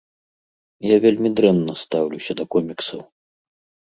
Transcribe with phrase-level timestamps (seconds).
[0.91, 2.99] Я вельмі дрэнна стаўлюся да коміксаў.